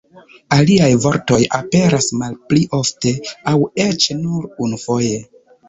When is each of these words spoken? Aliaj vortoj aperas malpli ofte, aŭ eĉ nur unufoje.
Aliaj 0.55 0.87
vortoj 1.03 1.37
aperas 1.57 2.09
malpli 2.23 2.63
ofte, 2.79 3.15
aŭ 3.55 3.55
eĉ 3.87 4.11
nur 4.25 4.51
unufoje. 4.69 5.25